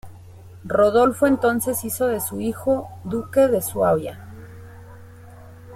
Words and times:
Rodolfo 0.65 1.27
entonces 1.27 1.85
hizo 1.85 2.07
de 2.07 2.21
su 2.21 2.41
hijo 2.41 2.89
duque 3.03 3.41
de 3.47 3.61
Suabia. 3.61 4.19